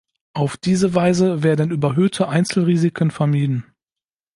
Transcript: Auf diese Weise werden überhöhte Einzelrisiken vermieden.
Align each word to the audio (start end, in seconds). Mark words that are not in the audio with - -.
Auf 0.33 0.57
diese 0.57 0.95
Weise 0.95 1.43
werden 1.43 1.69
überhöhte 1.69 2.27
Einzelrisiken 2.27 3.11
vermieden. 3.11 3.65